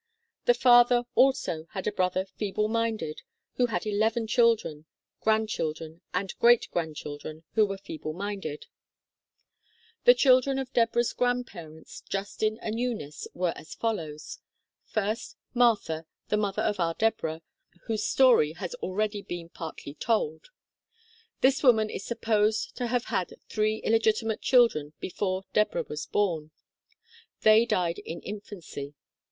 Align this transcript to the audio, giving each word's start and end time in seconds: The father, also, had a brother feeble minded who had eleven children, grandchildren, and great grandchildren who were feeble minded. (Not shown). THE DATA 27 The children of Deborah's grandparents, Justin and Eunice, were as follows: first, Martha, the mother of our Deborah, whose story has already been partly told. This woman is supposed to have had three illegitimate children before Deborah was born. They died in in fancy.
The 0.45 0.55
father, 0.55 1.03
also, 1.13 1.67
had 1.73 1.85
a 1.85 1.91
brother 1.91 2.25
feeble 2.25 2.67
minded 2.67 3.21
who 3.57 3.67
had 3.67 3.85
eleven 3.85 4.25
children, 4.25 4.87
grandchildren, 5.19 6.01
and 6.11 6.33
great 6.39 6.67
grandchildren 6.71 7.43
who 7.53 7.67
were 7.67 7.77
feeble 7.77 8.11
minded. 8.13 8.65
(Not 10.07 10.17
shown). 10.17 10.37
THE 10.39 10.39
DATA 10.39 10.41
27 10.41 10.41
The 10.41 10.41
children 10.41 10.57
of 10.57 10.73
Deborah's 10.73 11.13
grandparents, 11.13 12.01
Justin 12.09 12.57
and 12.63 12.79
Eunice, 12.79 13.27
were 13.35 13.53
as 13.55 13.75
follows: 13.75 14.39
first, 14.87 15.37
Martha, 15.53 16.07
the 16.29 16.37
mother 16.37 16.63
of 16.63 16.79
our 16.79 16.95
Deborah, 16.95 17.43
whose 17.85 18.03
story 18.03 18.53
has 18.53 18.73
already 18.81 19.21
been 19.21 19.49
partly 19.49 19.93
told. 19.93 20.47
This 21.41 21.61
woman 21.61 21.91
is 21.91 22.03
supposed 22.03 22.75
to 22.77 22.87
have 22.87 23.05
had 23.05 23.35
three 23.47 23.77
illegitimate 23.83 24.41
children 24.41 24.93
before 24.99 25.43
Deborah 25.53 25.83
was 25.87 26.07
born. 26.07 26.49
They 27.41 27.67
died 27.67 27.99
in 27.99 28.19
in 28.21 28.41
fancy. 28.41 28.95